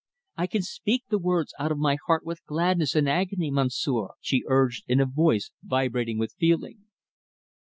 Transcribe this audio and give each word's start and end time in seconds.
I 0.35 0.47
can 0.47 0.63
speak 0.63 1.03
the 1.11 1.19
words 1.19 1.53
out 1.59 1.71
of 1.71 1.77
my 1.77 1.95
heart 2.07 2.25
with 2.25 2.43
gladness 2.45 2.95
and 2.95 3.07
agony, 3.07 3.51
Monsieur," 3.51 4.07
she 4.19 4.43
urged, 4.47 4.83
in 4.87 4.99
a 4.99 5.05
voice 5.05 5.51
vibrating 5.61 6.17
with 6.17 6.33
feeling. 6.39 6.85